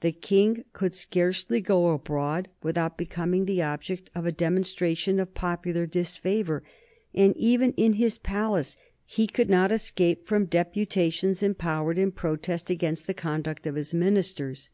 [0.00, 5.84] The King could scarcely go abroad without becoming the object of a demonstration of popular
[5.84, 6.62] disfavor,
[7.12, 13.06] and even in his palace he could not escape from deputations empowered to protest against
[13.06, 14.70] the conduct of his ministers.